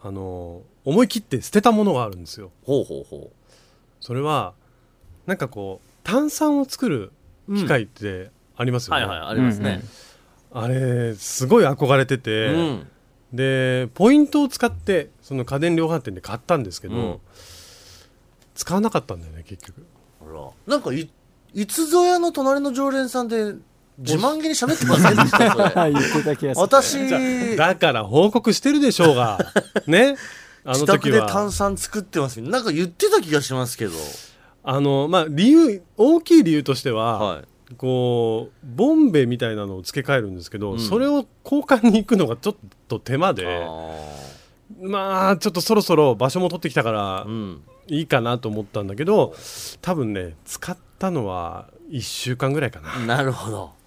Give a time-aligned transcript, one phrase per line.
[0.00, 2.50] あの思い切って捨てたものがあるんですよ。
[2.64, 3.32] ほうほうほ
[4.00, 4.54] それは
[5.26, 7.12] なんかこう炭酸を作る
[7.48, 9.82] う機械ってありますよね、はいはいありますね。
[10.52, 12.86] あれすごい憧れてうて、ん。
[13.32, 17.18] でポイントを使ってその家電量販店で買ったんですけど、うん。
[18.54, 19.86] 使わなかったんだよね結局。
[20.22, 20.50] あら。
[20.66, 21.10] なんかい
[21.54, 23.54] いつぞやの隣の常連さんで
[23.98, 25.92] 自慢げに喋ってませんでしたそれ。
[25.92, 26.62] 言ってた気がする。
[26.62, 29.38] 私だから報告してるでしょうが
[29.86, 30.16] ね。
[30.64, 33.92] あの自宅時はで炭酸作ってますなんか言ってた気がしますけど。
[34.62, 37.44] あのまあ理由大きい理由としては、はい。
[37.76, 40.78] こうボンベみたいなのを付け替えるんですけど、うん。
[40.80, 43.94] それを交換に行くのがちょっと手間であ
[44.80, 47.62] まあちょっとそろそろ場所も取ってきたからーうん。
[47.88, 49.34] いいかなと思ったんだけど
[49.80, 52.98] 多分ね使ったのは1週間ぐらいかな。
[53.16, 53.72] なるほど。
[53.74, 53.77] う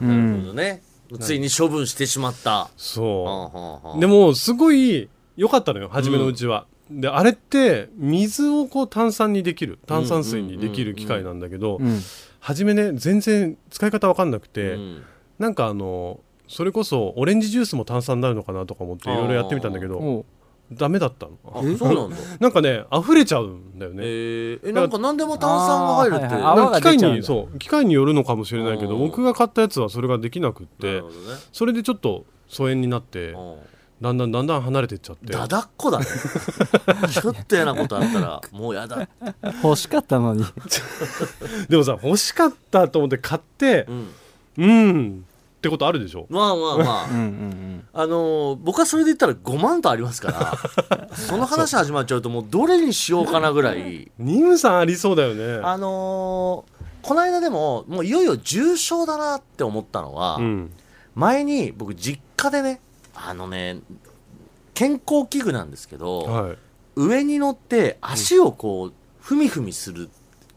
[0.00, 0.82] なるほんどね。
[1.20, 2.70] ついに処分してしまった。
[2.76, 4.00] そう。
[4.00, 9.78] ででもすごい良かったのよ初めのうちは、であれって水をこう炭酸にできる。
[9.86, 12.00] 炭酸水にできる機械なんだけど、うん
[12.40, 15.02] 初めね全然使い方分かんなくて、うん。
[15.38, 20.26] なんかあのそれこそオレンジジュースも炭酸になるのかなとか思っていろいろやってみたんだけど
[20.74, 21.32] ダメだったの？
[21.46, 22.16] あそうなんだ。
[22.40, 24.68] なんかね溢れちゃうんだよね、えー。
[24.68, 26.24] えなんか何でも炭酸が入るって？
[26.26, 26.42] はいはい。
[26.42, 31.08] なん泡がか機械にそう機械によるのかもしれないけどうん僕が買ったやつはそれができなくっなてね。
[31.52, 33.54] それでちょっと疎遠になってうん
[34.02, 35.32] だんだんだんだん離れてっちゃって。
[35.32, 36.04] だだっこだね。
[37.10, 39.08] ちょっと嫌なことあったらもうやだ。
[39.62, 40.44] 欲しかったのに。
[41.70, 44.08] でもさ欲しかったと思って買ってうん。
[44.58, 45.24] うん
[45.64, 46.26] ってことあるでしょ？
[46.28, 47.08] まあまあまあ。
[47.10, 50.58] うんうんあのー僕はそれで言ったら5万とありますから
[51.16, 54.10] その話始まっちゃうともうどれにしようかなぐらい。
[54.18, 55.60] ニムさんありそうだよね。
[55.64, 60.70] あのーこの間でももういよいよ重症だなって思ったのは、うん
[61.14, 62.80] 前に僕実家でね
[63.14, 63.78] あのね
[64.74, 66.56] 健康器具なんですけど、はい。
[66.96, 70.08] 上に乗って足をこうふみふみする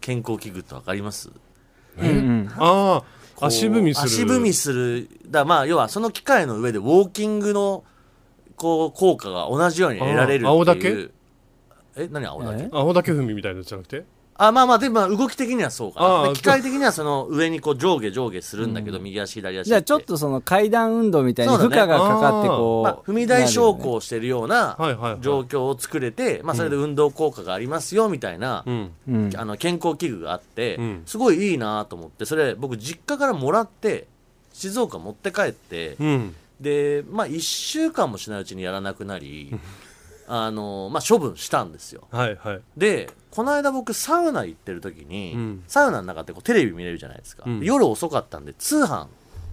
[0.01, 1.29] 健康器具ってわかります？
[1.99, 2.07] うん。
[2.07, 2.49] うん。
[2.57, 3.03] ああ
[3.39, 4.07] 足踏みする。
[4.07, 5.09] 足踏みする。
[5.27, 7.83] だまあ要はその機械の上でウォーキングの
[8.55, 10.47] こう効果が同じように得られるっていう。
[10.47, 11.09] あ青だけ
[11.95, 14.05] え何青だけえ青だけ踏みみたいなやつじゃなくて？
[14.37, 16.29] あまあまあでもまあ動き的にはそうかな。
[16.29, 25.21] で機械的にはその上にこう上下上下するんだけど、右足左足じゃあちょっとその階段運動みたいに負荷がかかってこう、まあ、踏み台昇降してるようなはいはいはい。
[25.21, 28.91] 状況を作れて、まあ、それで運動効果がありますよみたいな、うん。
[29.07, 29.31] うん。
[29.35, 31.03] あの健康器具があって、うん。
[31.05, 34.07] すごいいいなと思ってそれ僕実家からもらって
[34.53, 36.35] 静岡持って帰って、うん。
[36.59, 39.59] でまあ1週間もしないうちにやらなくなり
[40.27, 42.07] あの、まあ、処分したんですよ。
[42.11, 42.61] はいはい。
[42.75, 45.63] でこの間僕サウナ行ってる時に、うん。
[45.67, 47.59] サウナの中ってこうテレビ見れるじゃないですか、うん。
[47.63, 49.07] 夜遅かったんで通販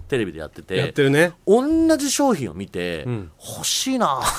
[0.07, 1.33] テレビでやっててやってるね。
[1.45, 3.31] 同じ商品を見て、うん。
[3.39, 4.21] 欲しいな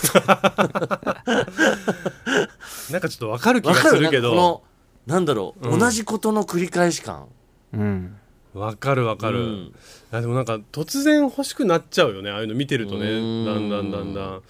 [2.91, 4.29] なんかちょっとわかる気わかるがするけど。
[4.31, 4.63] なんかこ
[5.07, 5.79] のなんだろう、うん。
[5.79, 7.27] 同じことの繰り返し感。
[7.73, 8.17] うん。
[8.55, 9.73] わかるわかる、うん。
[10.13, 13.11] でもなんか突然欲しくなっちゃうよねああいうの見てるとね。
[13.11, 13.45] うん。
[13.45, 14.43] だんだんだんだん。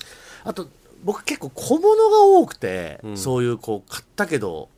[0.45, 0.69] あと
[1.05, 3.17] 僕結構小物が多くて、うん。
[3.17, 4.69] そういうこう買ったけど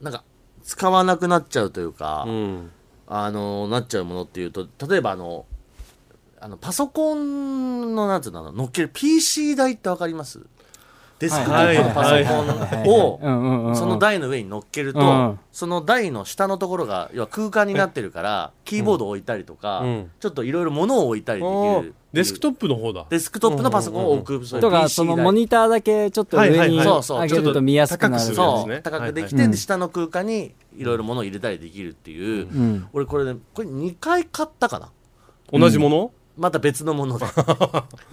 [0.00, 0.24] なんか
[0.62, 2.70] 使わなくなっちゃうというか、うん。
[3.06, 5.46] あのなっちゃうものっていうと例えばあの
[6.40, 10.40] あのパソコンのなんつうのあの乗っける PC 台ってわかります？
[11.18, 15.40] デスクトップのパソコンをその台の上に乗っけると、うん。
[15.50, 20.10] その台の下のところが要は空間になってるからキーボードを置いたりとか、うん。
[20.20, 21.94] ちょっといろいろ物を置いたりできる。
[22.12, 23.04] デスクトップの方だ。
[23.10, 25.24] デスクトップのパソコンを置く、そういうとかその台。
[25.24, 28.34] モニターだけちょっと上に上げると見やすくなる。
[28.34, 28.80] そう、ね。
[28.82, 32.88] 高くできて、下の空間にいろいろ物を入れたりできるっていう、うん。
[32.92, 34.90] 俺これねこれ2回買ったかな？
[35.52, 37.26] 同じもの、また別のもので。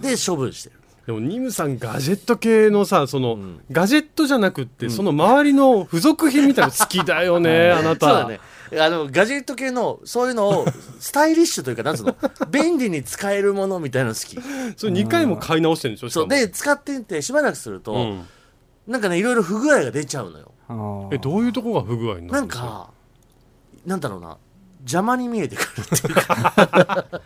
[0.00, 3.60] で処分してるでもニムさんガジェット系のさその、うん。
[3.70, 8.06] ガジェットじゃなくって、その周りの付属品みたいなの好きだよね あなた。
[8.08, 8.40] そうだね。
[8.80, 10.66] あのガジェット系のそういうのを
[10.98, 12.16] スタイリッシュというかなんつうの？
[12.50, 14.36] 便利に使えるものみたいなの好き。
[14.76, 16.22] それ2回も買い直してるんでしょしかも。
[16.24, 16.28] そう。
[16.40, 18.26] で使ってみてしばらくすると、うん。
[18.88, 21.08] なんかねいろいろ不具合が出ちゃうのよ。
[21.12, 22.66] えどういうとこが不具合にななんるんですか？
[22.66, 22.90] か
[23.86, 24.36] なんだろうな
[24.86, 27.06] 邪魔に見えてくるっていうか。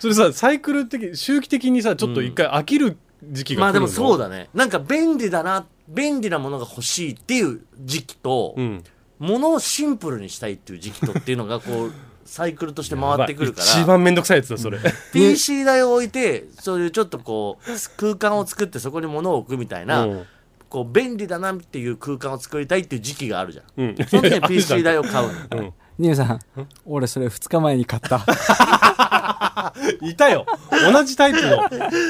[0.00, 3.60] それさサイクル的周期的にさちょっと一回飽きる時期が来るの？
[3.60, 4.48] まあでもそうだね。
[4.54, 8.82] なんか便利だな便利なものが欲しいっていう時期と、うん。
[9.18, 11.92] ものをシンプルにしたいっていう時期とっていうのがこう
[12.24, 13.66] サイクルとして回ってくるから。
[13.66, 14.78] 一番めんどくさいやつだそれ。
[15.12, 20.26] PC 台を置いてそういうちょっとこう空間を作ってそこに物を置くみたいな、うん。
[20.70, 23.64] こう便利だなっていう空間を作りたいっていう時期があるじゃん。
[23.76, 23.96] うん。
[24.08, 25.58] その時に PC 台 を買うの。
[25.58, 26.40] うんニューさん
[26.84, 28.24] 俺それ2日前に買った。
[30.02, 30.46] いたよ。
[30.92, 31.58] 同じタイプの。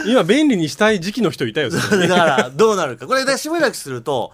[0.07, 1.71] 今便利にしたい時期の人いたよ。
[1.71, 3.07] そ れだからどうなるか。
[3.07, 4.33] これでしばらくすると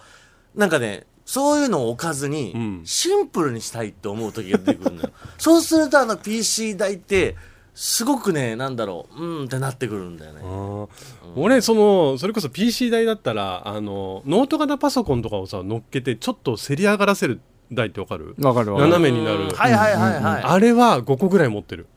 [0.55, 2.81] なんかねそういうのを置かずに、うん。
[2.85, 5.09] シンプルにしたいって思う時が出てくるのよ。
[5.37, 7.35] そうするとあの PC 台って
[7.73, 10.41] すごくねなんだろううんってなってくるんだよね。
[10.43, 10.87] あー。
[11.35, 17.39] 俺そのそれこそ PC 台だったらあのノート型パソコンとかをさ乗っけてちょっとせり上がらせる
[17.73, 18.35] 台ってわかる？
[18.39, 18.91] わかるわかる。
[18.91, 19.43] 斜めになる。
[19.43, 19.49] うん。
[19.51, 21.87] はいはいはいはい、あれは5個ぐらい持ってる。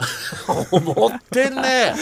[0.72, 1.94] 持ってんね。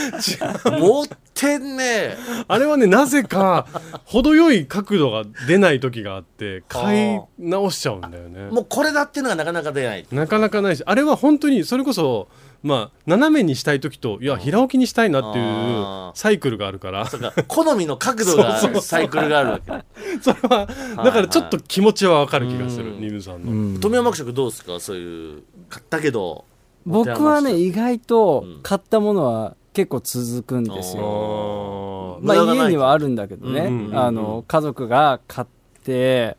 [0.64, 2.16] 持ってんね。
[2.48, 3.66] あれはねなぜか
[4.04, 8.50] 程よい角度が出ない時があって買い直しちゃうんだよね。
[8.50, 10.06] もうこれだっていうのがなかなか出ない。
[10.12, 12.28] なかなかないしあれは本当にそれこそ
[12.62, 17.06] まあ斜めにしたい時といや平置きにしたいなっていうサイクルがあるから。
[17.48, 19.72] 好みの角度が サイクルがあるわけ。
[20.22, 20.66] それは
[21.04, 23.00] だからちょっと気持ちはわかる気がするうん。
[23.00, 23.80] ニムさんの、うん。
[23.80, 24.78] 富山学食どうですか？
[24.78, 26.44] そういう買ったけど。
[26.86, 28.60] 僕はね意外とうん。
[28.62, 32.26] 買ったものは結構続くんですよ、あー。
[32.26, 33.98] まあ家にはあるんだけどね、うんうん。
[33.98, 35.48] あの家族が買っ
[35.84, 36.36] て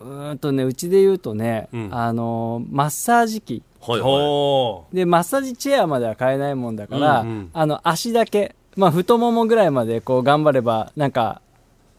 [0.00, 1.88] うーんとねうちで言うとね、うん。
[1.90, 4.10] あのマッサージ機はいはい。
[4.10, 7.50] ほでマッサージチェアまでは買えないもんだから、うんうん。
[7.52, 11.42] あの足だけまあ太ももぐらいまでこう頑張ればなんか、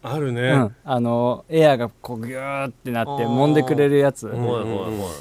[0.04, 4.32] うあるね、うん、あのエアがこうギューってなって揉んでくれるやつ、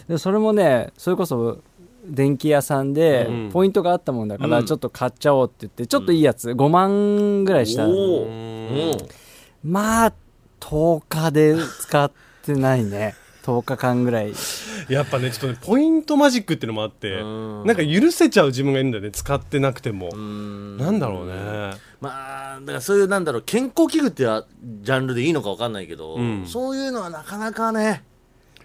[0.08, 1.58] でそれもねそれこそ
[2.04, 4.66] 電気屋さんでうんポイントがあったもんだから、うん。
[4.66, 7.86] ちょっと買っちゃおうって言ってちょっといいやつ5万ぐらいした。
[9.64, 10.12] まあ
[10.60, 12.10] 10日で使っ
[12.42, 14.32] てないね10日間ぐらい。
[14.88, 17.66] やっぱねちょっとねポイントマジックっていうのもあってうん。
[17.66, 20.76] なんか許せちゃう自分がいるんだよね使ってなくても、うん。
[20.76, 21.34] なんだろうね。
[22.00, 24.44] まあだからそういうなんだろう健康器具ってや
[24.82, 26.46] ジャンルでいいのかわかんないけど、うん。
[26.46, 28.04] そういうのはなかなかね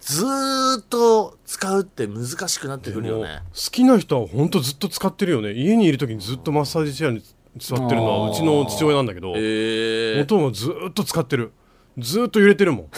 [0.02, 3.42] ずーっと使うって難しくなってくるよね。
[3.54, 5.54] 好きな人は本当ずっと使ってるよね。
[5.54, 7.22] 家にいる時にずっとマッサージチェアに
[7.58, 11.52] 座ってるのはうちの父親なんだけどええ元もずっと使ってる
[11.98, 12.88] ずっと揺れてるもん。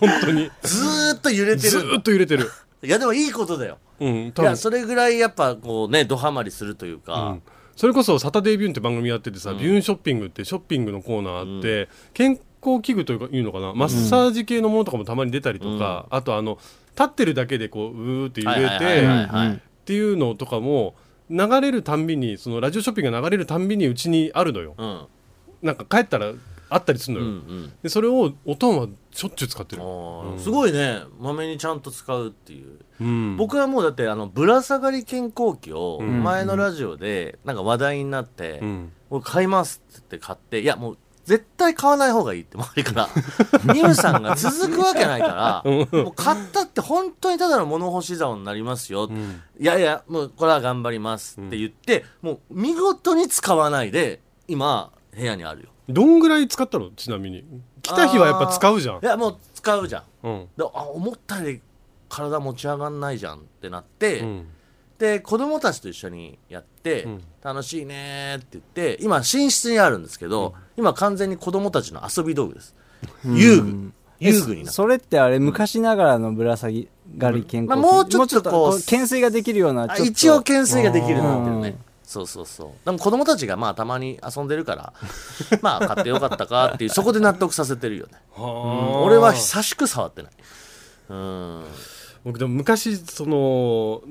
[0.00, 0.50] 本当に。
[0.62, 2.50] ずーっと揺れてずるっと揺れてる。
[2.82, 3.78] いやでもいいことだよ。
[4.00, 4.48] うん多分。
[4.48, 7.42] いやそれぐらいやっぱこうねドハマりするといううかん、
[7.76, 16.58] それこそ「サタデービューン」って番組やっててさ、ビューンショッピングってショッピングのコーナーあって、健康器具というかいうのかなマッサージ系のものとかもたまに出たりとか、あとあの
[16.96, 20.94] 立ってるだけでこううーって揺れはいはいはいてっていうのとかも
[21.30, 24.74] 流れるたんびにそのラジオショッピングが流れるたんびにうちにあるのよ。
[24.76, 25.06] うん
[25.62, 26.32] なんか帰ったら
[26.68, 27.72] あったりするうんうのよ、ん。
[27.82, 29.82] でそれをおとんはしょっちゅう使ってる。
[30.38, 31.02] すごいね。
[31.20, 32.78] まめにちゃんと使うっていう。
[33.00, 36.22] うん、僕はもうだってあのぶら下がり健康器をん。
[36.22, 38.92] 前のラジオでなんか話題になって、うん。
[39.10, 43.08] 俺買いますって言って買っていやもう絶対買わない方がいいって周りから
[43.74, 49.42] ニムさんが続くわけないから もう買ったって本当にただの物干し竿になりますよ、ん。
[49.60, 55.68] いやいやもうこれは頑張りますって言って、もう見事に使わないで今部屋にあるよ。
[55.88, 56.90] どんぐらい使ったの？
[56.90, 57.44] ちなみに。
[57.82, 58.96] 来た日はやっぱ使うじゃん。
[58.96, 60.26] いやもう使うじゃん。
[60.26, 60.48] うん。
[60.56, 61.60] であ思ったより
[62.08, 64.46] 体持ち上がんないじゃんってなって、うん。
[64.98, 67.22] で子供たちと一緒にやって、うん。
[67.42, 72.74] 楽しいねって言って今寝室にあるんですけど、今完全に子供たちの遊び道具です、
[73.24, 73.92] 遊具。
[74.20, 74.72] 遊具になって。
[74.72, 76.68] それってあれ昔ながらのぶら下
[77.18, 80.04] がり健康器、まあもうちょっとこう懸垂ができるようなあちょっと。
[80.04, 82.70] 一応懸垂ができるようになってるうんねそうそうそう。
[82.84, 84.92] でも子供たちがまあたまに遊んでるから
[85.62, 88.98] まあ買ってよかったかっていうそこで納得させてるよね、はあ。
[89.02, 90.32] 俺は久しく触ってない。
[91.08, 91.64] うん。
[92.24, 94.02] 僕でも昔その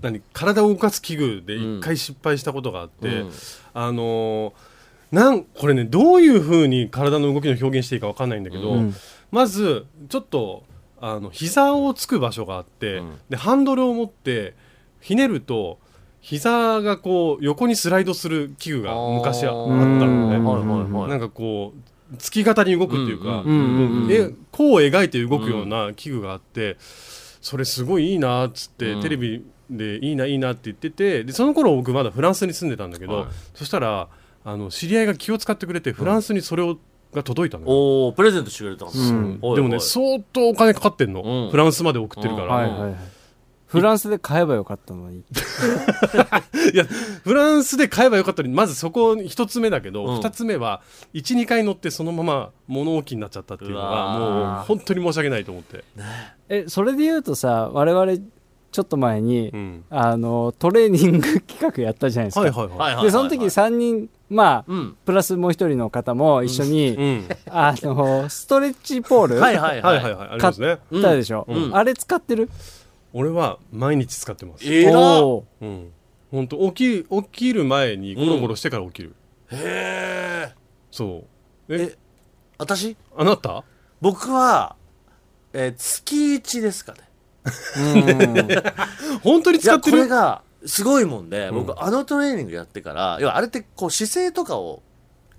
[0.00, 3.30] 何体を動かす器具で一回失敗したことがあって、うん。
[3.74, 4.52] あの
[5.10, 8.94] なんこれねどういうふうに体の動きの表現していいか分かんないんだけど、うん。
[9.30, 10.64] まずちょっと
[11.00, 14.54] あの膝をつく場所があって、うんでハンドルを持って
[15.00, 15.78] ひねると
[16.22, 20.44] 膝がこう横にスライドする器具が昔ああったのね、うん。
[20.44, 21.10] はいはいはい。
[21.10, 26.76] なんかこう月型に動くっていうか、うんう描いて動くような器具があって、
[27.40, 29.02] それすごいいいなっつって、うん。
[29.02, 33.26] テレビでいいないいなって言っててでその頃僕まだフランスに住んでたんだけど、はい。
[33.54, 34.08] そしたら
[34.44, 36.78] あの知り合いが気を使ってくれてフランスにそれを、
[37.12, 37.64] が届いたの。
[37.64, 37.70] よ。
[37.70, 41.50] おおプレゼントしてくれたんです、うんでもね相当お金かかってんの、うん。
[41.50, 42.94] フランスまで送ってるから、はいはいはい
[43.72, 45.24] フランスで買えばよかったのに。
[46.74, 46.84] いや
[47.24, 50.16] フランスで買えばよかったのにまずそこ一つ目だけど、うん。
[50.16, 50.82] 二つ目は
[51.14, 55.84] 12回乗ってそのまま物置になっちゃったっていうのがもう本当に申し訳ないと思って、
[56.48, 58.12] えそれで言うとさ我々
[58.72, 64.96] ちょっと前に、うん、あのトレーニング企画やったじゃないですか、はいはいはい、でその時3人まあ、うん。
[65.04, 69.96] プラスもう一人の方も一緒に、うん、 あのストレッチポールはいはいはい。
[69.96, 70.28] いははいはい。
[70.30, 70.78] ありますね。
[70.90, 71.76] 買ったでしょ、うん。
[71.76, 72.48] あれ使ってる？
[73.12, 74.64] 俺は毎日使ってます。
[74.64, 75.34] えらう
[75.66, 75.92] ん。
[76.30, 79.14] 本当起き起きる前にゴロゴロしてから起きる、
[79.50, 80.54] へえ
[80.90, 81.24] そ
[81.68, 81.74] う。
[81.74, 81.98] ええ
[82.56, 82.96] 私？
[83.16, 83.64] あなた？
[84.00, 84.76] 僕は、
[85.52, 87.00] えー月1ですかね。
[89.22, 89.96] 本当にいやこ使ってる？
[90.04, 91.66] れがすごいもんで、うん。
[91.66, 94.82] 僕あのトレーニングやってから要はあれってこう姿勢とかを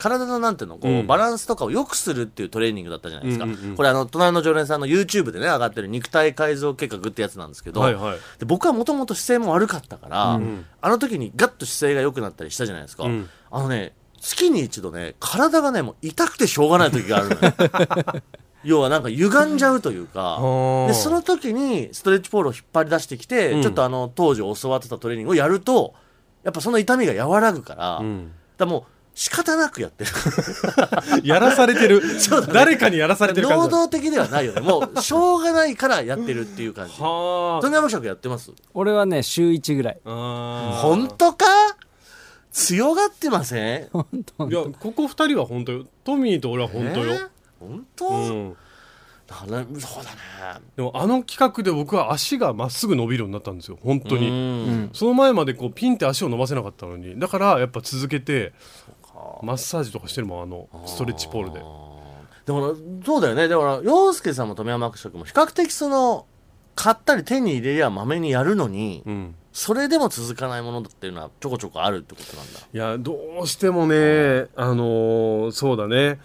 [0.03, 1.07] 体のなんていうのこう、うん。
[1.07, 3.75] バランスとかを良くするっていうトレーニングだったじゃないですか、うんうんうん。
[3.77, 8.17] これあの隣の常連さんの YouTube でね上がってる肉体改造計画ってやつなんですけど、はいはい。
[8.37, 10.65] で僕はもともと姿勢も悪かったから、うん。
[10.81, 13.29] あの時にガッと姿勢が良くなったりしたじゃないですか、うん。
[13.49, 18.21] あのね月に一度ね体がねもう痛くてしょうがない時があるのよ。
[18.65, 20.37] 要はなんか歪んじゃうというか。
[20.39, 20.87] ー。
[20.87, 23.61] でその時にストレッチポールを引っ張り出してきて、うん。
[23.61, 25.93] ちょっとあの当時教わってたトレーニングをやると
[26.43, 28.31] やっぱその痛みが和らぐから,、うん。
[28.57, 28.83] だからもう
[29.15, 30.11] 仕方なくやってる。
[31.23, 32.01] やらされてる。
[32.19, 32.53] そうだね。
[32.53, 34.61] 誰かにやらされてる感能動的ではないよね。
[34.61, 36.93] もうしょうがないからやってるっていう感じ。
[36.99, 38.51] は富山尺やってます？
[38.73, 39.99] 俺はね週1ぐらい。
[40.05, 41.45] あ本当か？
[42.51, 43.81] 強がってません？
[44.49, 45.85] いやここ二人は本当よ。
[46.03, 47.27] トミーと俺は本当よ、えー？
[47.59, 48.57] 本当、うん、
[49.39, 49.47] そ
[50.01, 50.17] うだね。
[50.75, 53.77] でもあの企画で僕は足がまっすぐ伸びるようになったんですよ。
[53.83, 54.89] 本当に、うん。
[54.93, 57.19] その前までこうピンって足を伸ばせなかったのに。
[57.19, 58.53] だからやっぱ続けて
[59.41, 61.59] マッサージとかしてるもんあのストレッチポールで。
[62.45, 62.75] でも
[63.05, 63.47] そうだよね。
[63.47, 66.25] だから洋介さんも富山伯爵も比較的その
[66.75, 69.35] 買ったり手に入れりゃまめにやるのに、うん。
[69.53, 76.19] それでも続かないものっていうのはちょこちょこあるってことなんだいやどうしてもねあのーそうだね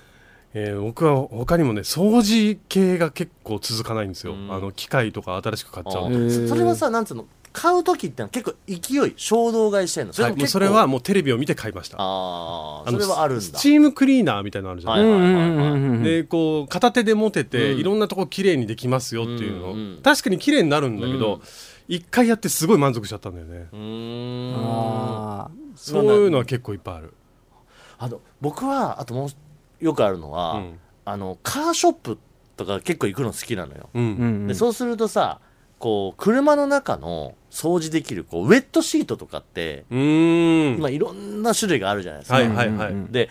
[0.67, 4.53] えー僕は他にもね掃除系が結構続かないんですよ、うん。
[4.53, 10.13] あの機械とか新しく買っちゃうそれはさなんつうの買う時ってのは結構勢い衝動買いしてんの？
[10.13, 11.97] それはい、それはもうテレビを見て買いました。
[11.99, 13.43] ああそれはあるんだ。
[13.43, 17.79] スチームクリーナーみたいなのあるじゃない、でこう片手で持てて、うん。
[17.81, 20.01] いろんなとこ綺麗にできますよっていうの、うんうん。
[20.03, 21.41] 確かに綺麗になるんだけど、うん。
[21.89, 24.55] 一回やってすごい満足しちゃったんだよね、うーん。
[24.55, 27.15] あそういうのは結構いっぱいある、
[27.99, 29.29] あの僕はあともう
[29.81, 30.79] よくあるのは、うん。
[31.05, 32.19] あのカーショップ
[32.57, 34.47] とか結構行くの好きなのよ、うん。
[34.47, 35.41] でそうするとさ
[35.79, 43.31] こう車の中の掃除できるこうウェットシートとかって今いろんな種類があるじゃないですか、はいはいはい、うんうんで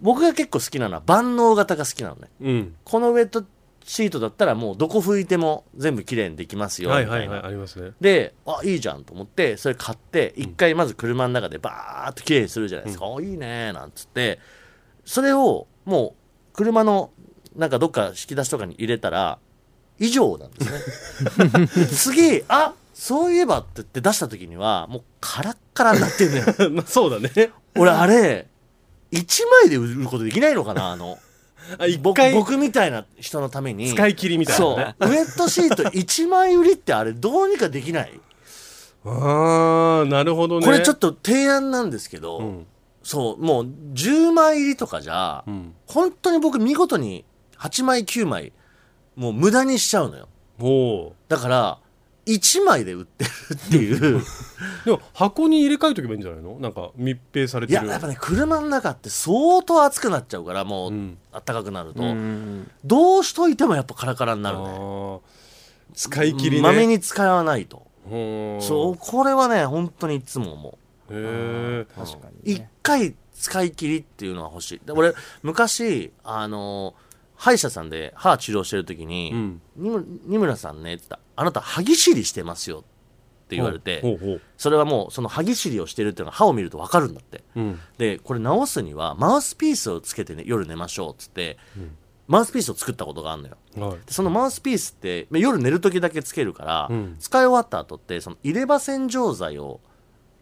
[0.00, 2.28] 僕が結構好きなのは万能型が好きなのね。
[2.40, 2.74] うん。
[2.82, 3.44] このウェット
[3.84, 7.38] シートだったらもうどこ拭いても全部きれいにできますよみたな、はいいはい。
[7.38, 7.92] はいありますね。
[8.00, 14.40] であいいじゃんと思ってそれ買って一回まず車の中でバーっときれいにするじゃないですか、あいいねなんつって。
[15.04, 16.14] それをも
[16.52, 17.10] う車の
[17.56, 19.38] なんかどっか引き出しとかに入れたら
[19.98, 21.86] 以上なんですね。
[21.94, 27.50] 次あそういえばって言って出した時にはもうカラッカラになってんのよ まあそうだね。
[27.76, 28.48] 俺あれ
[29.12, 31.18] 1枚で売ることできないのかなあの。
[32.02, 33.92] 僕回僕みたいな人のために。
[33.94, 34.76] 使い切りみたいそう。
[34.76, 38.20] なねウェットシート1枚売りってあれどうにかできない？
[39.04, 40.66] ああなるほどね。
[40.66, 42.66] これちょっと提案なんですけど、うん
[43.02, 45.74] そうもう10枚入りとかじゃ、うん。
[45.86, 47.24] 本当に僕見事に
[47.58, 48.52] 8枚9枚
[49.16, 50.28] もう無駄にしちゃうのよ。
[50.60, 51.78] おおだから
[52.26, 54.22] 1枚で売ってるっていう。
[54.84, 56.58] でも箱に入れ替えとけばいいんじゃないの？
[56.60, 57.86] なんか密閉されいてる。
[57.86, 61.18] ややっぱね車の中って相当暑くなっちゃうからもう、うん。
[61.32, 65.20] 暖かくなると、うどうしといてもやっぱカラカラになるね。
[65.94, 66.62] 使い切りね。
[66.62, 70.78] まめに使わないと、うんそうこれはね本当にいつも思う
[71.12, 74.80] へえ確かに一ね回使い切りっていうのは欲しい。
[74.84, 76.94] で俺昔あの
[77.36, 79.62] 歯医者さんで歯治療してる時に、うん。
[79.76, 81.20] にむ二村さんねって言った。
[81.34, 82.82] あなた歯ぎしりしてますよっ
[83.48, 87.42] て言われてほうほうそれはもうその歯ぎしりをしてるっていうのは歯を見ると分かるんだって。
[87.56, 87.80] うん。
[87.98, 91.58] でこれ直すにはマウスピースをつけて、ね、夜寝ましょうっつって、
[92.28, 93.56] マウスピースを作ったことがあるのよ。
[93.76, 93.98] はい。
[94.06, 97.16] でそのマウスピースってまあ夜寝る時だけつけるから、うん。
[97.18, 99.80] 使い終わった後ってその入れ歯洗浄剤を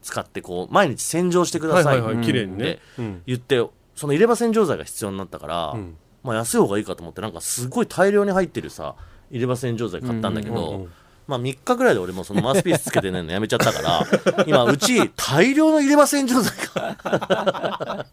[0.02, 2.57] 使ってこう毎日洗浄してくださいはいはね。
[2.57, 3.23] でうん。
[3.26, 3.64] 言って
[3.95, 5.97] その入れ歯洗浄剤が必要になったから、うん。
[6.23, 8.95] まあ、安い方がいいかと思ってなんかすごい大量に入ってるさ
[9.30, 10.92] 入れ歯洗浄剤買ったんだけど、うんうん
[11.30, 14.04] まあ3日ぐらいで俺もそのマウスピースつけてねんのやめちゃったから
[14.49, 18.07] 今うち大量の入れません状態か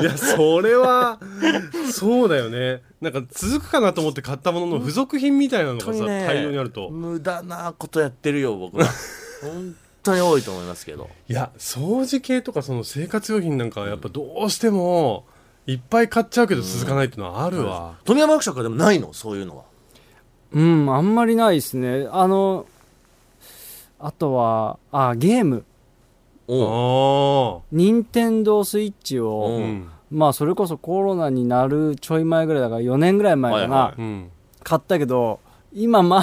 [0.00, 1.18] いやそれは
[1.90, 2.82] そうだよね。
[3.00, 6.88] なんか続くかなと思って買ったものの付属品みたいなのがさ、ね大量にあると。
[6.88, 8.86] 無駄なことやってるよ僕は。
[9.42, 9.74] 本
[10.08, 11.08] 当に多いと思いますけど。
[11.28, 15.24] いや掃除系とかその生活用品なんかはやっぱどうしても
[15.66, 19.12] いっぱい買っちゃうけど続かないっていうのはあるわ、富山伯爵はでもないの？
[19.12, 19.64] そういうのは。
[20.52, 22.08] うんあんまりないですね。
[22.10, 22.66] あの
[23.98, 25.64] あとはあゲーム。
[26.50, 29.62] お任天堂スイッチを、うん。
[29.80, 34.30] んまあそれこそコロナになるちょい前ぐらいだから4年ぐらい前かな、はいはうん。
[34.62, 35.40] 買ったけど
[35.74, 36.22] 今まあ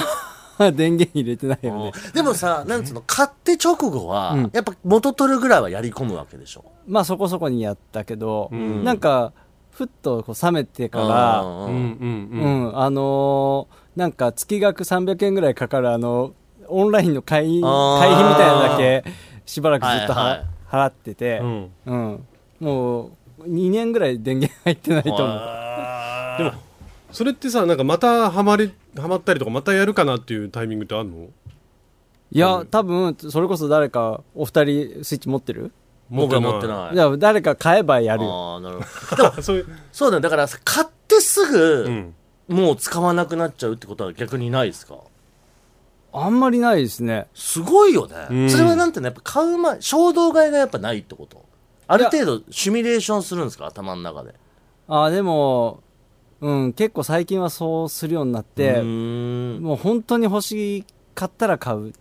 [0.75, 1.91] 電源入れてないよね。
[2.13, 4.49] でもさなんつうの買って直後は、うん。
[4.53, 6.63] やっぱ元取るぐらいはやり込むわけでしょ？
[6.87, 8.83] まあそこそこにやったけど、うん。
[8.83, 9.33] なんか
[9.71, 11.69] ふっとこう冷めてからうんうんうん。
[11.69, 16.33] ううんん、あのーなんか月額300円ぐらいかかるあの
[16.67, 17.99] オンラインの会あー。
[17.99, 19.03] 会費みたいなのだけ
[19.45, 20.45] しばらくずっとは、はいはい。
[20.71, 21.69] 払ってて、うん。
[21.85, 22.25] うん。
[22.59, 23.11] もう
[23.43, 25.27] 2年ぐらい電源入ってないと思う。
[26.37, 26.51] でも
[27.15, 31.27] それってさなんかまたハマりハマったりとかまたやるかなっていうタイミングってあるの？
[32.31, 35.71] いや多分それこそ誰かお二人スイッチ持ってる？
[36.09, 36.95] 僕は持ってない。
[36.95, 38.31] じゃあ誰か買えばやるよ。
[38.31, 39.39] ああなるほど。
[39.39, 40.21] い そういう、そうだよ。
[40.21, 42.13] だから買ってすぐ、うん、
[42.47, 44.97] もう使わなくなっちゃうってことは逆にないですか？
[46.13, 47.27] あんまりないですね。
[47.33, 48.49] すごいよね、うん。
[48.49, 51.43] それはなんていうのやっぱ買う前衝動買いがやっぱないってこと？
[51.87, 53.65] ある程度シミュレーションするんですか？
[53.65, 54.35] 頭の中で。
[54.87, 55.81] あでも
[56.45, 60.85] うん結構最近はそうするようになっうてもう本当に欲し
[61.15, 61.93] かったら買うっ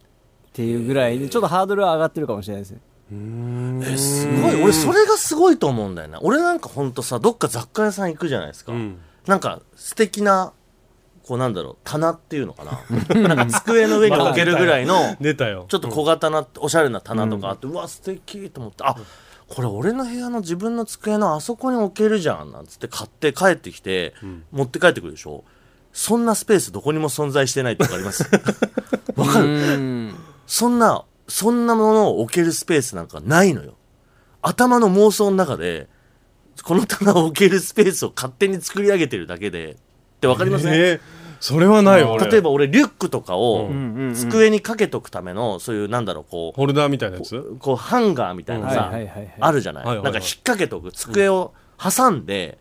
[0.53, 2.81] ていうぐらいでちょっとハードルは上がってるかもしれないですね。
[3.11, 4.63] えすごい。
[4.63, 6.19] 俺それがすごいと思うんだよね。
[6.21, 8.99] 俺なんかほんとさどっか雑貨屋さん行くじゃないですか、うん。
[9.27, 10.53] なんか素敵な
[11.27, 12.83] こうなんだろう棚っていうのかな。
[13.29, 15.65] なんか机の上に置けるぐらいの 出たよ。
[15.69, 18.85] ちょっと小型なおしゃれな棚とかあって、うわ素敵と思って。
[18.85, 18.95] あ
[19.55, 24.15] これ俺の部屋の自分の机のあそこに置けるじゃんなんつって買って帰ってきて、
[24.51, 25.45] 持って帰ってくるでしょ？
[25.93, 28.25] そんなスペースどこにも存在してないってわかります。
[29.15, 29.47] わかる？
[29.47, 30.15] うん。
[30.49, 33.75] そんなそんなものを置けるスペースなんかないのよ。
[34.43, 35.89] 頭の妄想の中で
[36.65, 39.77] この棚を置けるスペースを勝手に作り上げてるだけでっ
[40.21, 40.77] てわかりません、え。
[40.77, 41.01] ー
[41.45, 44.15] それはないよ俺例えば俺リュックとかをうん。
[44.15, 47.57] 机にかけとくためのそういうなんだろうこうホルダーみたいなやつ？
[47.59, 48.91] こうハンガーみたいなはいさ、
[49.41, 50.91] あるじゃない,、なんか引っ掛けとく。
[50.91, 52.59] 机を挟んで、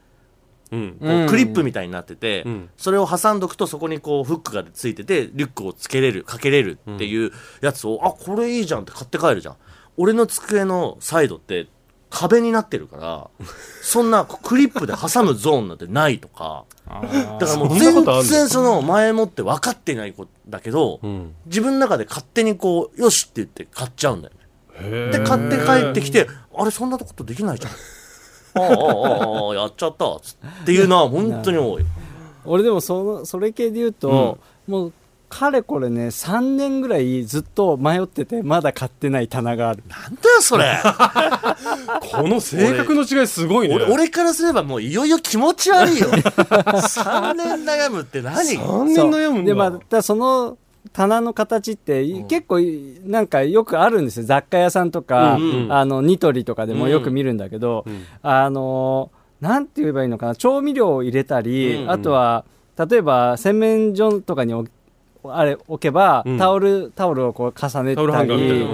[0.69, 0.98] うん。
[1.00, 2.69] こうクリップみたいになってて、うん。
[2.76, 9.56] それを挟んどくとそこにこうフックがついててリュックをつけれるかけれるっていうやつを、あこれいいじゃんって買って帰るじゃん。
[9.96, 11.67] 俺の机のサイドって
[12.15, 13.47] 壁になってるから
[13.82, 16.65] そんなクリップで挟むゾーンなんてないとか。
[16.86, 21.34] だからもう全然その前もって分かってない子だけど、うん。
[21.47, 24.34] 自分の中で勝手にこうよしって言って買っちゃうんだよ
[24.76, 27.73] へで買って帰ってきてあれそんなことできないじゃん。
[27.73, 31.86] ああああああやっちゃったつっていうのは本当に多い。
[32.45, 34.93] 俺でもそのそれ系で言うと、もう
[35.34, 39.84] かれこれね3年ぐらいずっと迷っててまだ買ってない棚がある。
[39.88, 40.78] なんだよそれ。
[42.12, 43.76] この性格の違いすごいね。
[43.76, 46.08] 俺俺からすればもういよいよ気持ち悪いよ。
[46.13, 49.48] 3年悩むって何？3年悩むんだ。
[49.48, 50.60] でまあその
[50.91, 52.60] 棚の形って、結構
[53.06, 54.26] なんかよくあるんですよ。
[54.26, 55.74] 雑貨屋さんとか、うんうん。
[55.74, 58.06] あのニトリとかでもよく見るんだけど、ん。
[58.22, 59.10] あの
[59.41, 60.36] なんて言えばいいのかな。
[60.36, 61.91] 調味料を入れたり、うんうん。
[61.91, 62.46] あとは
[62.78, 64.69] 例えば洗面所とかに置
[65.26, 66.38] あれ置けば、うん。
[66.38, 68.68] タオルタオルをこう重ねたり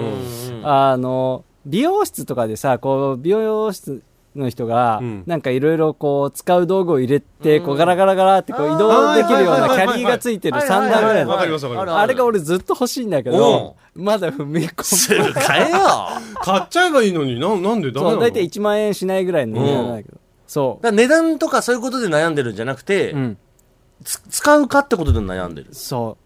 [0.64, 4.02] あの美容室とかでさこう美容室
[4.36, 5.24] の人が、うん。
[5.26, 7.66] なんかいろいろこう使う道具を入れて、うん。
[7.66, 12.00] こうガラガラガラってこう移動できるようなキャリーがついてる3段ぐらいのわかりますわかります。
[12.00, 15.78] あれが俺ずっと欲しいんだけどまだ踏み込すぐ買えよ。
[16.42, 23.38] 買っちゃえばいいのにななんでダメなのむそう大体1万円しないぐらいの値段だけど、そだから値段とかそういうことで悩んでるんじゃなくて、う、うん、
[24.04, 25.68] つ使うかってことで悩んでる。
[25.74, 26.18] そ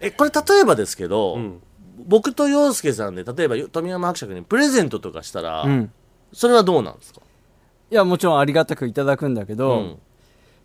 [0.00, 1.62] えこれ例えばですけど、うん。
[2.06, 5.92] 僕と洋介さんで例えば富山伯爵にプレゼントとかしたら、う、うん、
[6.32, 7.20] それはどうなんですか？
[7.90, 9.98] いやもちろんありがたくいただくんだけど、うん。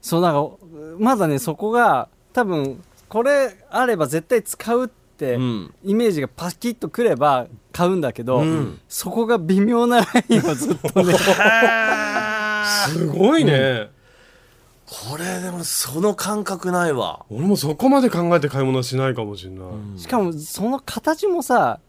[0.01, 0.49] そうなんか
[0.97, 5.73] まだねそこが多分これあれば絶対使うって、うん。
[5.83, 8.79] イメージがパキッとくれば買うんだけど、うん。
[8.87, 11.13] そこが微妙なラインをずっとね。
[12.87, 13.89] すごいね、
[14.87, 17.25] これでもその感覚ないわ。
[17.29, 21.79] 俺もそこまで考えて買い物はしないかもしれない、しかもその形もさ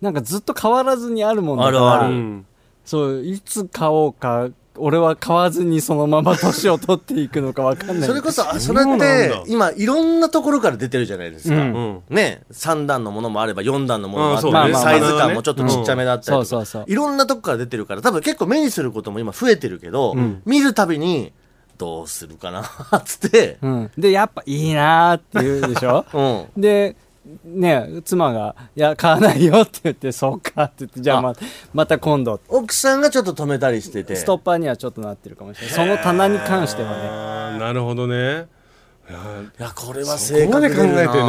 [0.00, 1.92] なんかずっと変わらずにあるもんだから。
[1.92, 2.14] あるある。
[2.14, 2.46] うん。
[2.84, 8.08] そういつ買おうか俺は買わずにそのまま年を取っていくのかわかんない。
[8.08, 9.04] それこそあそそうれっなんだ。
[9.06, 11.74] て今いろんなところから出てるじゃないですか、うん。
[11.74, 11.80] う
[12.12, 12.14] ん。
[12.14, 14.74] ね3段のものもあれば4段のものもあって、ね。
[14.74, 16.84] サイズ感もちょっとちっちゃめだったりとか、そうそうそう。
[16.86, 20.14] いろんなとこから出てるから多分結構目にすることも今増えてるけど、
[20.44, 21.32] 見るたびに
[21.78, 22.64] どうするかなっ
[23.04, 26.04] つって、うん、でやっぱいいなーって言うでしょ？
[26.56, 26.96] うん、で
[27.44, 31.34] ね妻が「いや買わないよ」って言って「そうか」って言ってじゃあま
[31.74, 32.40] また今度。
[32.48, 34.14] 奥さんがちょっと止めたりしてて。
[34.16, 35.74] ストッパーにはちょっとなってるかもしれない。
[35.74, 37.58] その棚に関してはね。
[37.58, 38.46] なるほどね
[39.08, 41.22] いやこれはそ正こまで考えて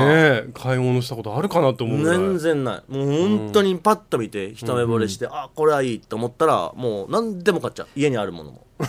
[0.45, 2.91] ね買い物したことあるかなと思う全然ない。
[2.91, 7.87] もう本当にパッと見て一目惚れして、あこれはいいと思ったらもう何でも買っちゃう。
[7.95, 8.65] 家にあるものも。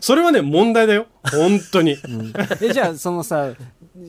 [0.00, 1.06] それはね問題だよ。
[1.30, 1.96] 本当に。
[2.60, 3.50] えじゃあそのさ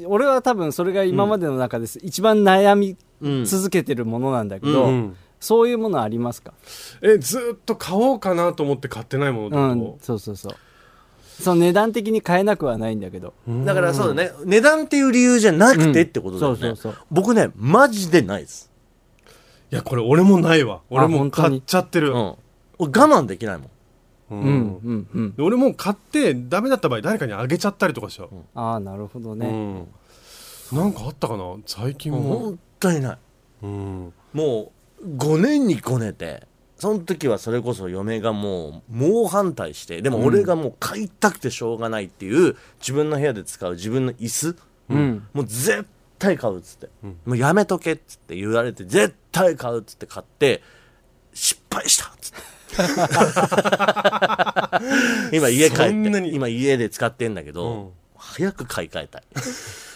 [0.05, 3.45] 俺は多分それが今までの中です、一番悩みうん。
[3.45, 5.15] 続けてるものなんだけど、うん。
[5.39, 6.53] そういうものありますか？
[7.01, 9.79] えずーっと買おうかなと思って買ってないものってうん。
[9.79, 10.55] こそうそうそう
[11.43, 13.33] その値段的に買えなくはないんだけど。
[13.45, 14.31] と、だからそうだね。
[14.45, 17.05] 値段っていう理由じゃなくてってことだよね、そうそうそう。
[17.11, 18.71] 僕ねマジでないです。
[19.71, 20.81] いやこれ俺もないわ。
[20.89, 22.35] 俺も買っちゃってる、うん。
[22.79, 23.67] 俺我慢できないもん。
[24.31, 25.35] ううんんうんうん。
[25.35, 29.47] で俺もう買ってダメだった場合誰かにあげちゃったりとかしちゃう、ああなるほどね、
[30.71, 30.77] うん。
[30.77, 31.43] なんかあったかな？
[31.65, 32.39] 最近も、もう。
[32.39, 33.17] 本当にない。
[33.63, 34.13] うん。
[34.33, 36.47] もう5年にこねて
[36.83, 44.57] その時はそれこそ嫁がもう猛反対してでも俺がもう買いたくてしょうがないっていう自分の部屋で使う自分の椅子
[44.89, 45.25] うん。
[45.31, 45.85] もう絶
[46.19, 50.61] 対買うっつって、もうやめとけっつって言われて絶対買うっつって買って
[51.33, 52.41] 失敗したっつって。
[55.37, 56.31] 今家帰って。
[56.33, 57.89] 今家で使ってんだけど、うん。
[58.17, 59.23] 早く買い替えたい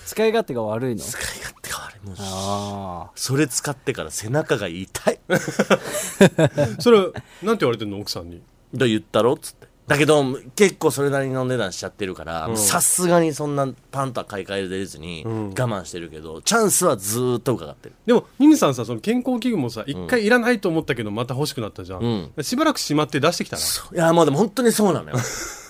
[0.08, 1.02] 使い勝手が悪いの？
[1.02, 2.08] 使い勝手が悪い。
[2.08, 5.20] もうあそれ使ってから背中が痛い。
[6.80, 7.00] それ
[7.44, 8.00] なんて言われてんの？
[8.00, 8.42] 奥さんに。
[8.78, 9.68] と言ったろっつって。
[9.88, 10.22] だけど
[10.58, 15.54] 結構それなりの値段しちゃってるからさすがにそんなパンとは買い替えれずに我ん。
[15.54, 17.96] 慢してるけど、チャンスはずーっと伺ってる。
[18.06, 25.16] でもミミさんさその健康器具もさ一回いらないと思ったけどまた欲しくなったじゃん、しばらくしまって出してきたらいやもうでも本当にそうなのよ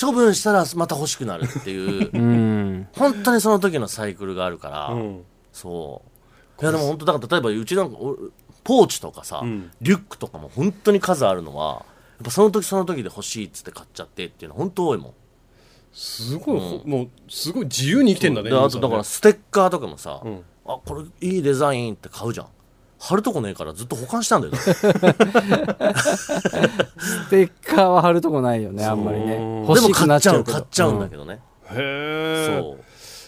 [0.00, 2.86] 処分したらまた欲しくなるっていう。
[2.92, 5.24] 本当にその時のサイクルがあるから、うん。
[5.52, 6.02] そ
[6.58, 6.62] う。
[6.62, 8.16] いやでも本当だから例えばうちなんかお
[8.62, 9.70] ポーチとかさ、ん。
[9.80, 11.84] リュックとかも本当に数あるのは
[12.18, 15.14] やっぱその時その時で欲しいっつって買っちゃってっていうのは本当多いもん。
[15.92, 20.42] すごい、ほもうすごい自由に生きてんだねであとだからステッカーとかもさ、ん。
[20.66, 22.46] あこれいいデザインって買うじゃん
[22.98, 24.54] 貼るとこねえからずっと保管したんだよ。
[24.56, 24.82] ス
[27.30, 29.34] テッカーは貼るとこないよねあんまりね。
[29.34, 30.56] うん欲しくでも買っちなっちゃうけど。
[30.56, 32.46] ゃう買っちゃうんだけどね、へえ。
[32.60, 32.84] そう。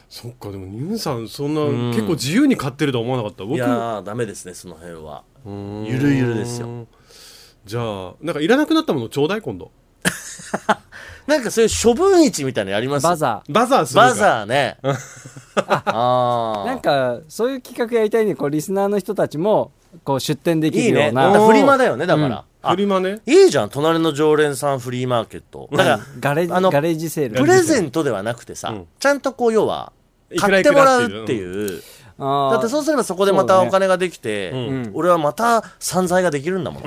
[0.08, 1.90] そっかでもミミさんそんな、ん。
[1.90, 3.44] 結構自由に買ってるとは思わなかった。
[3.44, 5.24] 僕いやーダメですねその辺は。
[5.44, 5.84] うん。
[5.84, 6.86] ゆるゆるですよ。
[7.64, 9.72] じゃあなんかいらなくなったものちょうだい今度
[11.26, 13.02] なんかそういう処分市みたいなのやります？
[13.04, 14.06] バザバザーするか。
[14.08, 14.78] バザーね。
[15.56, 19.72] あなんかそういう企画やりたいねこうリスナーの人たちも
[20.04, 21.26] こう出店できいいねるような。
[21.28, 23.20] だからフリマだよねだから、あフリマね。
[23.26, 23.70] いいじゃん。
[23.70, 25.68] 隣の常連さんフリーマーケット。
[25.72, 27.40] だからガレあのガレージセール。
[27.40, 28.86] プレゼントではなくてさ、うん。
[28.98, 29.92] ちゃんとこう要は
[30.38, 31.82] 買ってもらうっていう。
[32.18, 34.90] だってそうすればそこでまたお金ができて、うんうん。
[34.94, 36.82] 俺はまた散財ができるんだもん。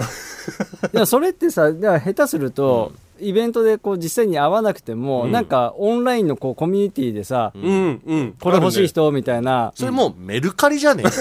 [0.91, 5.32] でもそれってさ下手すると、イベントでこう実際に会わなくても、うん。
[5.32, 8.01] なんかオンラインのこうコミュニティでさ、うん。
[8.05, 8.34] うん。
[8.39, 11.03] これ欲しい人みたいな、それもうメルカリじゃね？
[11.05, 11.10] え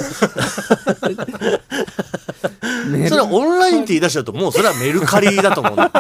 [3.09, 5.91] それはオンラインって言い出しちゃうともうそれはメルカリだと思うんだ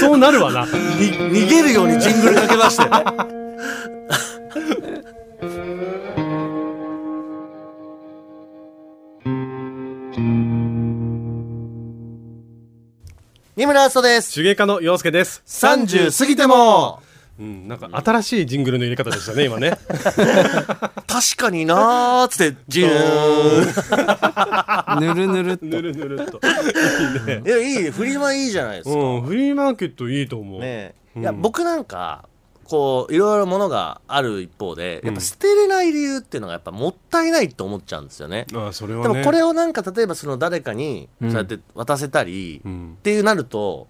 [0.00, 0.62] そうなるわな。
[0.64, 2.84] に逃げるようにジングルかけました
[13.64, 14.34] よね二村敦人です。
[14.34, 15.42] 手芸家の洋介です。
[15.46, 17.02] 30過ぎても。
[17.36, 19.72] うんなんか新しいジングルの入れ方でしたね今ね。
[21.08, 25.00] 確かになーっつってジューン。
[25.00, 25.64] ぬるぬるっと。
[25.64, 26.38] ぬるぬるっと。
[26.38, 26.40] い
[27.24, 27.42] いね。
[27.44, 31.22] いやいいフリマいいじゃないですか、うんフリーマーケットいいと思う、ねうん。
[31.22, 32.28] いや僕なんか
[32.64, 39.12] こういろいろものがある一方でやっぱ捨てれない理由っていうのがやっぱもったいないと思っちゃうんですよね、ああそれはね。
[39.14, 41.30] でもこれをなんか例えばその誰かにうん。
[41.30, 42.98] そうやって渡せたり、っうん。
[43.02, 43.86] ていうなると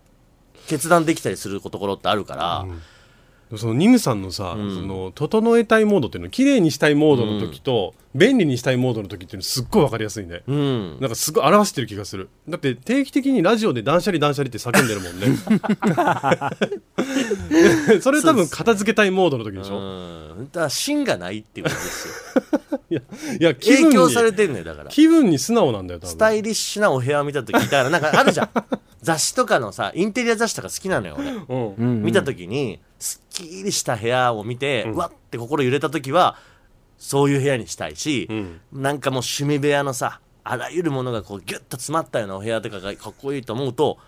[0.66, 2.82] 決断できたりするところってあるから、うん
[3.56, 4.74] そのニムさんのさ、うん。
[4.74, 11.00] その整えたいモードっていうの綺麗にしたいモードの時と、便利にしたいモードの時っていうのすっごいわかりやすいね、うん。
[11.00, 12.28] なんかすごい表してる気がする。
[12.48, 15.36] だって定期的にラジオで断捨離断捨離って叫んでるもん ね。
[18.00, 19.80] それ多分片付けたいモードの時でしょ、う
[20.42, 20.48] ん。
[20.52, 22.14] だから芯がないっていうことですよ。
[22.90, 23.00] いや
[23.40, 24.90] いや気分に影響されてんのよだから。
[24.90, 26.10] 気分に素直なんだよ多分。
[26.10, 28.50] スタイリッシュなお部屋を見た時だからなんかあるじゃん。
[29.02, 31.30] 雑誌とかのさインテリア雑誌とか好きなのよ俺。
[31.30, 32.02] うんうん。
[32.02, 36.36] 見た時にすっきりした部屋を見て、うわって心揺れた時は
[36.98, 38.60] そういう部屋にしたいし、うん。
[38.72, 43.98] なんかもう趣味部屋のさあらゆるものがこうギュッと詰まったようなお部屋とかがかっこいいと思うと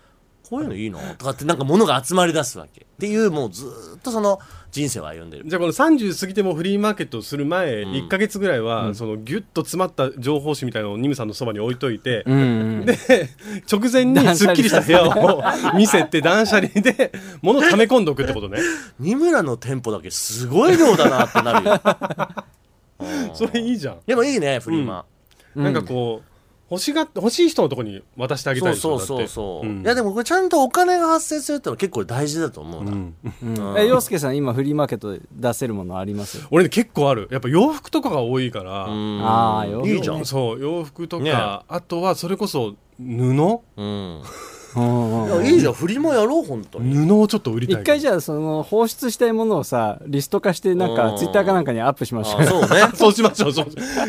[0.49, 2.81] こういうのいいのとかってなんか物が集まり出すわけ。
[2.81, 4.39] っていうもうずーっとその
[4.71, 5.43] 人生を歩んでる。
[5.47, 12.37] じゃあこの30過ぎてもフリーマーケットをする前、1か月ぐらいは、そのギュッと詰まった情報誌みたいなのをニムさんのそばに置いといて、うん。
[12.37, 12.97] うんで
[13.71, 15.43] 直前にすっきりした部屋を
[15.75, 16.69] 見せて断捨離。
[16.69, 18.59] で物を溜め込んでおくってことね。
[18.99, 21.81] 二村の店舗だけすごい量だなってなるよ。
[22.99, 25.05] うんそれいいじゃん、でもいいねフリマ、
[25.55, 26.36] なんかこう
[26.69, 33.15] 欲しが欲しい人のところに渡してあげたいそうでしょそうそうそう、いやでもこれちゃんとお金が発生するってのは結構大事だと思うな、うん。
[33.41, 33.77] うん。
[33.77, 36.45] え洋介さん今フリーマーケットで出せるものあります？
[36.51, 37.29] 俺ね結構ある。
[37.31, 39.21] やっぱ洋服とかが多いから、うん。
[39.25, 39.89] あー洋服。
[39.89, 40.25] いいじゃん。
[40.25, 43.03] そう洋服とか、ねあとはそれこそ布？
[43.77, 44.21] うん
[44.77, 46.95] いやいいじゃんフリマやろう本当に。
[47.07, 47.81] 布をちょっと売りたい。
[47.81, 50.95] 一回じゃあその放出したいものをさリスト化してなんうん。
[50.95, 52.67] かツイッターかなんかにアップしましょうそうね。
[52.95, 53.65] そうしましょうそう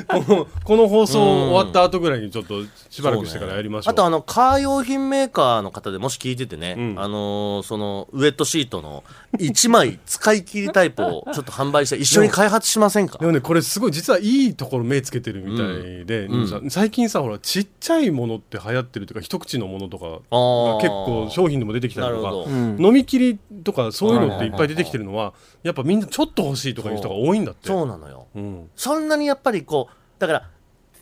[0.07, 3.93] このこの放送終わった後ぐらいにちょっとしばらくしてからやりましょう。
[3.93, 6.95] あとあのカー用品メーカーの方でもし聞いててね、うん。
[6.99, 9.05] あのーそのウエットシートの
[9.39, 13.19] 1枚使い切りタイプをちょっと販売して一緒に開発しませんか？
[13.21, 16.49] でもねこれすごい実はいいところ目つけてるみたいで、うん。
[16.49, 20.81] さ最近さほらちっちゃいものって流行ってるというか一口のものとかがあー。
[20.81, 22.77] 結構商品でも出てきたりとかうん。
[22.79, 27.69] 飲み切りとかそういうのっていっぱい出てきてるのはやっぱみんなちょっと欲しいとかいう人が多いんだって。
[27.69, 28.27] そうなのよ。
[28.35, 28.71] うん。
[28.77, 30.49] そんなにやっぱりこうだから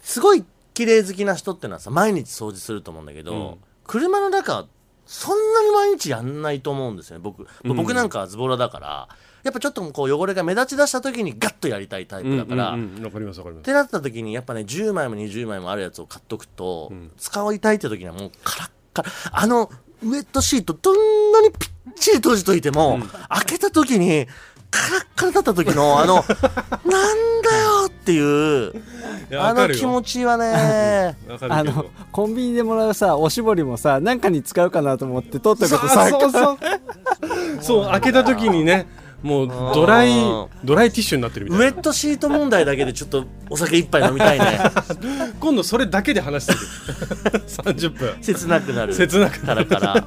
[0.03, 3.55] すごい綺麗好きな人ってのはさ毎日掃除すると思うんだけど、うん。
[3.85, 4.67] 車の中
[5.07, 7.77] そんなに毎日やんないと思うんですよね僕、うん。
[7.77, 9.09] 僕なんかはズボラだから
[9.45, 13.63] やっぱちょっとこう汚れが目立ち出した時にガッとやりたいタイプだから、うんうんうんわかりますわかります。
[13.63, 17.13] ってなった時にやっぱね10枚も20枚もあるやつを買っとくと、ん。
[17.17, 18.71] 使いたいって時にはもうカラッ
[19.03, 19.71] カラあの
[20.03, 24.27] ウエットシートどんなにぴっちり閉じといても、開けた時に
[24.71, 26.25] カラッカラだった時の あのなん
[27.43, 28.73] だよっていう
[29.39, 31.17] あの気持ちはね。
[31.49, 36.59] あのコンビニでもらうさおしぼりもさ何かに使うかなと思って取っとくとそうさそうそう。
[37.61, 38.87] そう開けた時にね
[39.23, 41.65] もうドライうんドライティッシュになってるみたいな。
[41.67, 44.59] ウエットシート問題だけでちょっとお酒一杯飲みたいね。
[45.41, 46.59] 今度それだけで話してる。
[47.49, 48.23] 30分。
[48.23, 48.95] 切なくなる。
[48.95, 50.07] 切なくカラカラ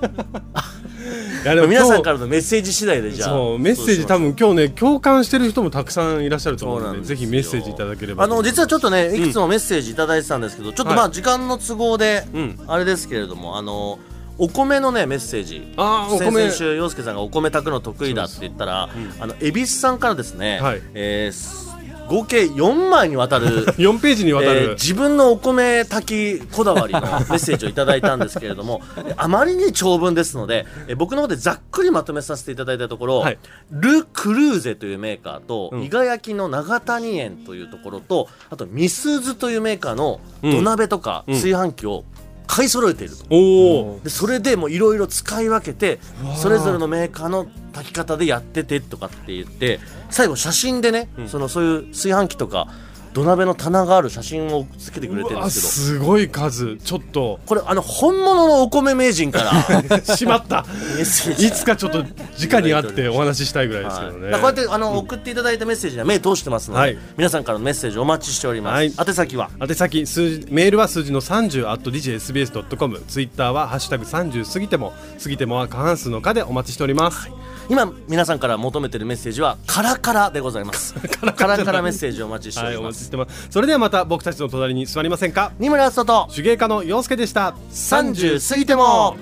[1.44, 3.30] いやでも皆さんからのメッセージ次第でじゃあ。
[3.30, 8.24] そうメッセージ多分今日ね共感してる人もたくさんいらっしゃると思うのでぜひメッセージいただければ。
[8.26, 12.60] あの実はちょっとねんいくつもメッセージいただいてたんですけど、ちょっとまはあ時間の都合で、うん。
[12.68, 14.00] あれですけれどもあの
[14.40, 15.72] お米のねメッセージ。
[15.78, 20.82] あーお先米々週洋介さんがお米炊くの得意だって言ったら、あの恵比寿さんからですね、はい。
[20.94, 21.70] えーす
[22.10, 28.82] 合計4枚にわたる 4ページにわたえーる自分のお米炊きこだわりのメッセージをいただいたんですけれども
[29.16, 33.38] あまりに長文ですので、えー僕の方でざっくりまとめさせていただいたところ、はい。
[33.70, 35.84] ル・クルーゼというメーカーと、うん。
[35.84, 41.36] 伊賀焼きの長谷園というところとあとミスズというメーカーのうん土鍋とかうん。
[41.36, 42.06] 炊飯器を
[42.50, 43.26] 買い揃えていると。
[43.30, 46.00] おおでそれでもういろいろ使い分けて
[46.36, 52.68] それぞれのメーカーの炊き方でやっててとかって言って最後写真でね、そのそういう炊飯器とか
[53.14, 55.72] 土鍋の棚がある写真をつけてくれてるんですけど。
[55.72, 56.78] すごい数。
[56.78, 57.40] ちょっと。
[57.46, 60.02] これあの本物のお米名人から。
[60.16, 60.66] しまった。
[61.00, 61.04] い
[61.52, 64.32] つかちょっと直に会ってお話ししたいぐらいですけどね。
[64.32, 64.42] はい。
[64.42, 66.98] こうやってあの、送っていただいたメッセージには目通してますので、はい。
[67.18, 68.94] 皆さんからのメッセージお待ちしております、はい。
[69.08, 69.50] 宛先は？
[69.62, 77.30] 宛先数字メールは数字の30 at djsbs.com ツイッターはハッシュタグ30過ぎても過ぎてもは過半数の課でお待ちしております、
[77.70, 80.94] 今皆さんから求めてるメッセージはカラカラでございます。
[81.20, 85.52] カラカラメッセージをお待ちしております、してますそれではまた僕たちの隣に座りませんか？
[85.60, 86.34] 二村敦人と。
[86.34, 87.56] 手芸家の陽介でした。
[87.72, 89.16] 30過ぎても